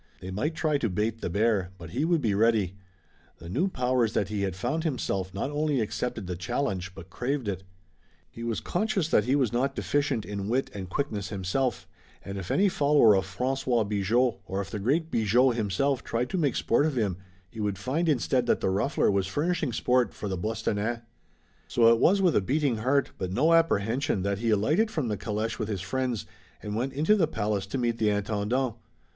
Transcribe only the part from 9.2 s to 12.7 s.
he was not deficient in wit and quickness himself, and if any